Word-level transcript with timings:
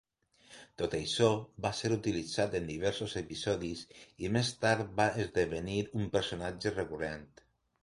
Tot 0.81 0.93
i 0.99 1.01
això, 1.03 1.27
va 1.65 1.71
ser 1.79 1.91
utilitzat 1.97 2.57
en 2.61 2.65
diversos 2.71 3.13
episodis 3.21 3.85
i 4.29 4.33
més 4.39 4.51
tard 4.65 4.99
va 5.03 5.09
esdevenir 5.27 5.79
un 6.01 6.11
personatge 6.19 6.77
recurrent. 6.77 7.25